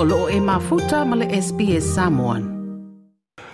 [0.00, 2.42] o loo e mafuta ma le SBS Samoan.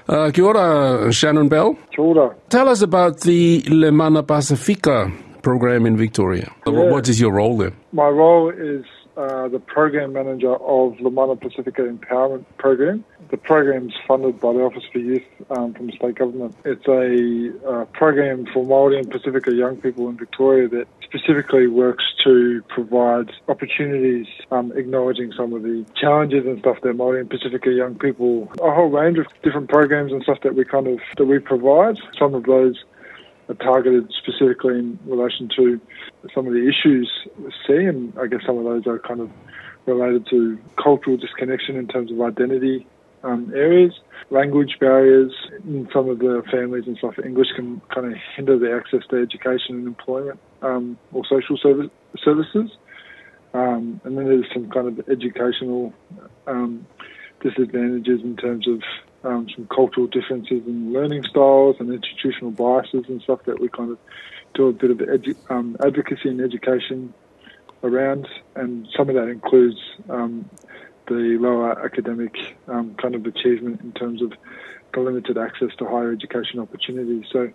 [0.08, 1.74] Uh, kia ora, Shannon Bell.
[1.90, 2.34] Kia ora.
[2.48, 5.10] Tell us about the Le Mana Pasefika
[5.42, 6.52] program in Victoria.
[6.66, 6.90] Yeah.
[6.92, 7.72] What is your role there?
[7.92, 8.84] My role is
[9.16, 13.04] uh, the program manager of Le Mana Pasefika Empowerment Program.
[13.30, 16.56] The program is funded by the Office for Youth um, from the state government.
[16.64, 22.04] It's a uh, program for Māori and Pacifica young people in Victoria that specifically works
[22.24, 27.70] to provide opportunities, um, acknowledging some of the challenges and stuff that Māori and Pacifica
[27.70, 31.26] young people, a whole range of different programs and stuff that we kind of that
[31.26, 31.98] we provide.
[32.18, 32.82] Some of those
[33.48, 35.80] are targeted specifically in relation to
[36.34, 39.30] some of the issues we see, and I guess some of those are kind of
[39.86, 42.86] related to cultural disconnection in terms of identity
[43.22, 43.92] um, areas,
[44.30, 45.32] language barriers.
[45.64, 49.20] In some of the families and stuff, English can kind of hinder the access to
[49.20, 51.90] education and employment um, or social service,
[52.22, 52.70] services.
[53.52, 55.92] Um, and then there's some kind of educational
[56.46, 56.86] um,
[57.40, 58.82] disadvantages in terms of
[59.24, 63.90] um, some cultural differences in learning styles and institutional biases and stuff that we kind
[63.90, 63.98] of
[64.54, 67.12] do a bit of edu- um, advocacy and education
[67.82, 69.78] around, and some of that includes
[70.08, 70.48] um,
[71.06, 72.34] the lower academic
[72.68, 74.32] um, kind of achievement in terms of
[74.94, 77.24] the limited access to higher education opportunities.
[77.30, 77.50] So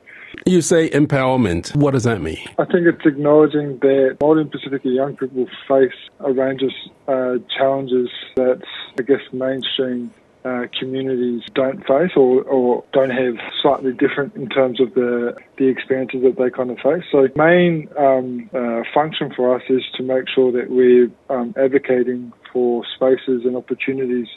[0.45, 1.76] You say empowerment.
[1.76, 2.38] What does that mean?
[2.59, 6.72] I think it's acknowledging that Modern Pacifica young people face a range of
[7.08, 8.61] uh, challenges that
[9.00, 10.11] I guess mainstream
[10.45, 15.68] uh, communities don't face or, or don't have slightly different in terms of the the
[15.68, 17.04] experiences that they kind of face.
[17.12, 22.32] So main um, uh, function for us is to make sure that we're um, advocating
[22.54, 24.28] for spaces and opportunities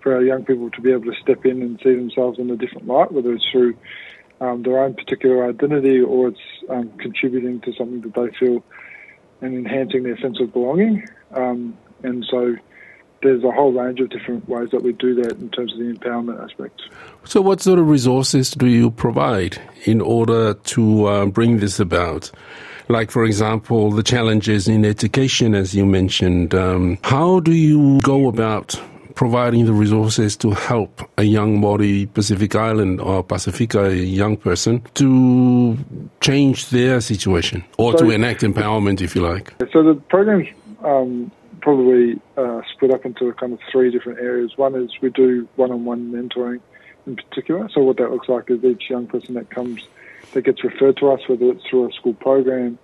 [0.00, 2.56] for our young people to be able to step in and see themselves in a
[2.56, 3.76] different light, whether it's through
[4.40, 8.62] um, their own particular identity or it's um, contributing to something that they feel
[9.40, 11.04] and enhancing their sense of belonging.
[11.32, 12.56] Um, and so
[13.22, 15.92] there's a whole range of different ways that we do that in terms of the
[15.92, 16.80] empowerment aspect.
[17.24, 22.30] So, what sort of resources do you provide in order to uh, bring this about?
[22.88, 26.54] Like, for example, the challenges in education, as you mentioned.
[26.54, 28.80] Um, how do you go about
[29.14, 35.76] providing the resources to help a young Maori Pacific Island or Pacifica young person to
[36.20, 39.52] change their situation or So- to enact empowerment, if you like?
[39.72, 40.46] So the program's
[40.84, 44.52] um, probably uh, split up into kind of three different areas.
[44.56, 46.60] One is we do one-on-one mentoring
[47.06, 47.68] in particular.
[47.72, 49.86] So what that looks like is each young person that comes,
[50.32, 52.78] that gets referred to us, whether it's through a school program,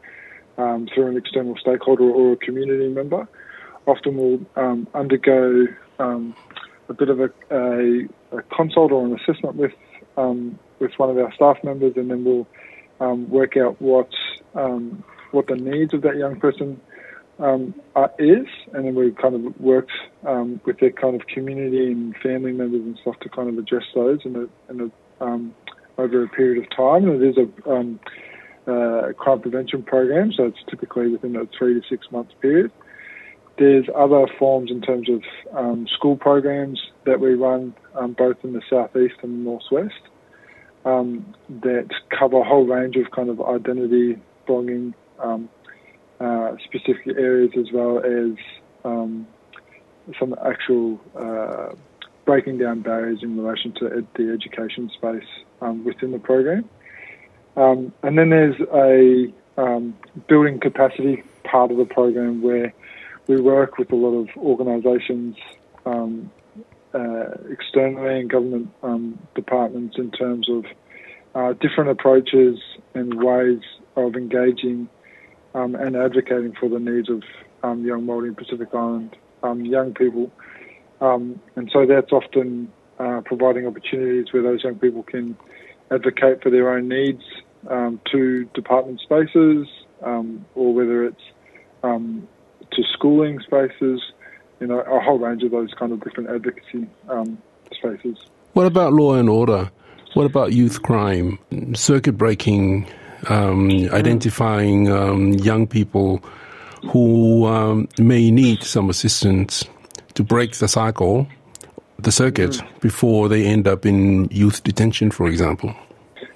[0.57, 3.29] um, through an external stakeholder or a community member,
[3.87, 5.67] often will um, undergo
[5.99, 6.35] um,
[6.89, 9.73] a bit of a, a, a consult or an assessment with
[10.17, 12.47] um, with one of our staff members, and then we'll
[13.01, 14.09] um, work out what
[14.55, 15.03] um,
[15.33, 16.81] what the needs of that young person
[17.39, 17.75] um,
[18.19, 19.93] is, and then we kind of worked
[20.27, 23.85] um, with their kind of community and family members and stuff to kind of address
[23.95, 25.55] those in a, in a um,
[25.99, 27.09] over a period of time.
[27.09, 28.01] And it is a um,
[28.67, 32.71] uh, crime prevention program, so it's typically within a three to six months period.
[33.59, 35.23] There's other forms in terms of
[35.57, 39.95] um, school programs that we run um, both in the southeast and the northwest
[40.85, 45.49] um, that cover a whole range of kind of identity, belonging, um,
[46.21, 48.37] uh, specific areas as well as
[48.85, 49.27] um,
[50.19, 51.75] some actual uh,
[52.25, 55.29] breaking down barriers in relation to ed- the education space
[55.61, 56.69] um, within the program.
[57.57, 59.97] Um, and then there's a um,
[60.29, 62.73] building capacity part of the program where
[63.27, 65.37] we work with a lot of organisations
[65.87, 66.31] um,
[66.93, 70.65] uh, externally and government um, departments in terms of
[71.35, 72.59] uh, different approaches
[72.95, 73.61] and ways
[73.97, 74.89] of engaging
[75.55, 77.23] um, and advocating for the needs of
[77.63, 80.31] um, young Māori and Pacific Island um, young people.
[81.01, 85.37] Um, and so that's often uh, providing opportunities where those young people can
[85.91, 87.23] advocate for their own needs
[87.69, 89.67] um, to department spaces
[90.55, 91.23] or whether it's
[91.83, 94.01] to schooling spaces,
[94.61, 96.89] you know, a whole range of those kind of different advocacy
[97.73, 98.19] spaces.
[98.53, 99.71] What about law and order?
[100.15, 101.39] What about youth crime,
[101.75, 102.87] circuit breaking,
[103.31, 106.23] um, identifying um, young people
[106.91, 109.65] who um, may need some assistance
[110.15, 111.27] to break the cycle,
[111.99, 115.75] the circuit, before they end up in youth detention, for example?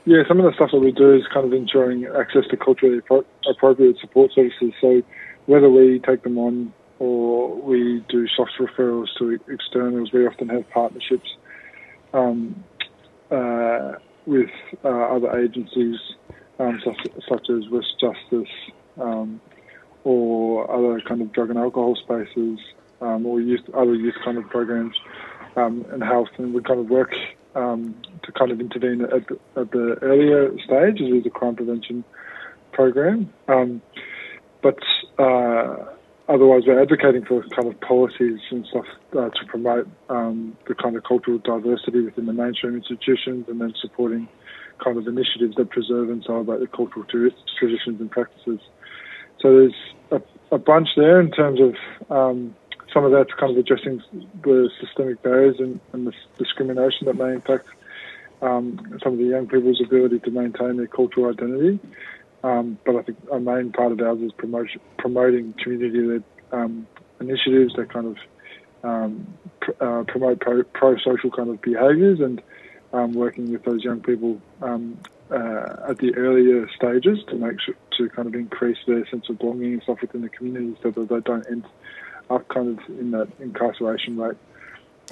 [0.04, 3.00] Yeah, some of the stuff that we do is kind of ensuring access to culturally
[3.00, 4.72] appro- appropriate support services.
[4.80, 5.02] So
[5.46, 10.68] whether we take them on or we do soft referrals to externals, we often have
[10.70, 11.28] partnerships
[12.14, 12.64] um,
[13.30, 13.92] uh,
[14.26, 14.50] with
[14.84, 15.96] uh, other agencies
[16.58, 18.52] um, such, such as West Justice
[19.00, 19.40] um,
[20.04, 22.58] or other kind of drug and alcohol spaces
[23.00, 24.96] um, or youth, other youth kind of programs
[25.56, 27.12] um, and health, and we kind of work
[27.54, 32.04] um, to kind of intervene at the, at the earlier stage as a crime prevention
[32.72, 33.32] program.
[33.48, 33.82] Um,
[34.62, 34.78] but
[35.18, 35.76] uh,
[36.28, 40.96] otherwise, we're advocating for kind of policies and stuff uh, to promote um, the kind
[40.96, 44.28] of cultural diversity within the mainstream institutions, and then supporting
[44.82, 48.60] kind of initiatives that preserve and celebrate the cultural traditions and practices.
[49.40, 49.74] So there's
[50.10, 50.20] a,
[50.54, 51.74] a bunch there in terms of
[52.10, 52.54] um,
[52.92, 54.02] some of that's kind of addressing
[54.42, 57.66] the systemic barriers and, and the discrimination that may impact
[58.40, 61.78] um, some of the young people's ability to maintain their cultural identity.
[62.48, 66.86] Um, but I think a main part of ours is promotion, promoting community-led um,
[67.20, 68.16] initiatives that kind of
[68.82, 69.26] um,
[69.60, 72.40] pr- uh, promote pro- pro-social kind of behaviours and
[72.94, 74.98] um, working with those young people um,
[75.30, 79.38] uh, at the earlier stages to make sure to kind of increase their sense of
[79.38, 81.66] belonging and stuff within the community so that they don't end
[82.30, 84.38] up kind of in that incarceration rate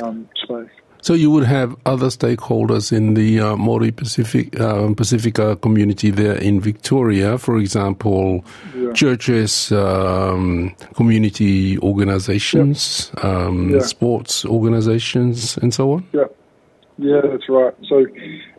[0.03, 0.71] um, space.
[1.07, 6.35] So you would have other stakeholders in the uh, Maori Pacific uh, Pacifica community there
[6.35, 8.45] in Victoria, for example,
[8.75, 8.93] yeah.
[8.93, 13.23] churches, um, community organizations, yeah.
[13.23, 13.83] Um, yeah.
[13.83, 16.09] sports organizations, and so on.
[16.13, 16.25] Yeah,
[16.99, 17.73] yeah, that's right.
[17.89, 18.05] So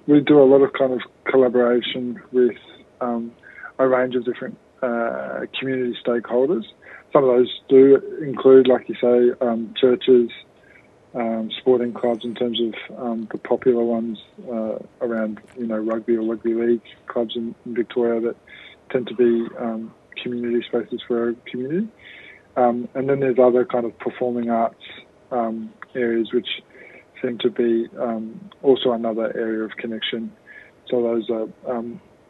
[0.07, 2.55] we do a lot of kind of collaboration with
[3.01, 3.29] um,
[3.77, 6.63] a range of different uh, community stakeholders.
[7.11, 10.29] Some of those do include, like you say, um, churches,
[11.17, 16.15] um, sporting clubs in terms of um, the popular ones uh, around, you know, rugby
[16.15, 18.35] or rugby league clubs in, in Victoria that
[18.91, 19.91] tend to be um,
[20.21, 21.87] community spaces for our community.
[22.55, 24.83] Um, and then there's other kind of performing arts
[25.31, 26.47] um, areas which
[27.21, 30.31] seem to be um, also another area of connection.
[30.87, 31.83] So those are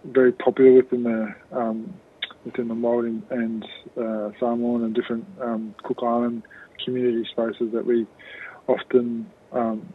[0.06, 1.36] very popular within the
[2.45, 3.66] within the Maori and
[3.98, 5.25] uh, Samoan and different
[5.84, 6.44] Cook Island
[6.84, 8.07] community spaces that we
[8.68, 9.94] often um,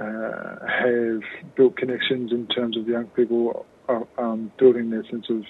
[0.00, 1.22] uh, have
[1.56, 5.44] built connections in terms of young people uh, um, building their sense of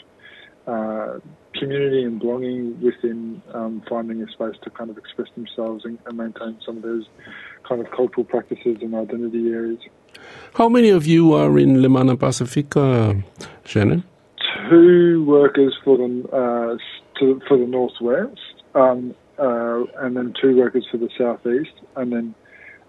[0.67, 1.19] uh,
[1.55, 6.17] community and belonging within um, finding a space to kind of express themselves and, and,
[6.17, 7.07] maintain some of those
[7.69, 9.79] kind of cultural practices and identity areas.
[10.55, 13.23] How many of you are in Le Mana Pasefika,
[13.65, 14.05] Shannon?
[14.69, 18.41] Two workers for the uh, to, for the northwest,
[18.75, 22.35] um, uh, and then two workers for the southeast, and then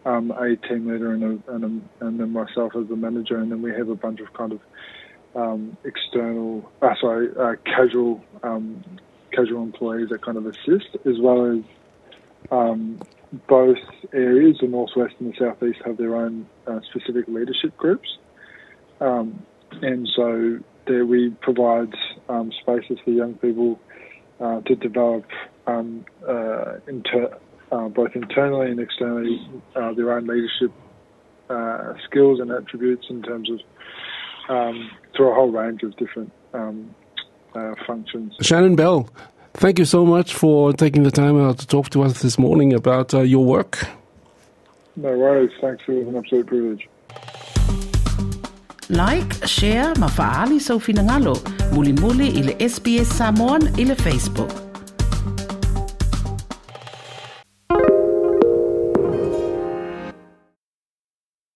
[0.06, 3.52] um, a team leader and, a, and, a, and then myself as the manager, and
[3.52, 4.60] then we have a bunch of kind of
[5.36, 8.84] um, external, uh, sorry, uh, casual um,
[9.32, 11.64] casual employees that kind of assist, as well as
[12.52, 13.00] um,
[13.48, 13.78] both
[14.14, 18.18] areas, the northwest and the southeast, have their own uh, specific leadership groups,
[19.00, 19.42] um,
[19.82, 21.94] and so there we provide
[22.28, 23.80] um, spaces for young people
[24.40, 25.26] uh, to develop
[25.68, 27.38] um, uh, inter-
[27.72, 29.40] uh, both internally and externally,
[29.76, 30.72] uh, their own leadership
[31.50, 33.60] uh, skills and attributes in terms of
[34.50, 36.94] um, through a whole range of different um,
[37.56, 38.34] uh, functions.
[38.42, 39.10] Shannon Bell,
[39.54, 42.74] thank you so much for taking the time out to talk to us this morning
[42.74, 43.86] about uh, your work.
[44.96, 45.52] No worries.
[45.62, 45.84] Thanks.
[45.88, 46.88] It was an absolute privilege.
[48.90, 51.40] Like, share, mafaali sa ufinangalo,
[51.74, 54.61] muli muli ile SBS Samoan ile Facebook.